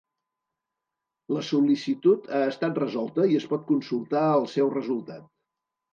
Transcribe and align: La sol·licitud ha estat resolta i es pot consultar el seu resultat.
La 1.35 1.43
sol·licitud 1.49 2.25
ha 2.37 2.41
estat 2.53 2.81
resolta 2.85 3.27
i 3.35 3.39
es 3.41 3.47
pot 3.53 3.69
consultar 3.71 4.25
el 4.39 4.53
seu 4.59 4.73
resultat. 4.79 5.33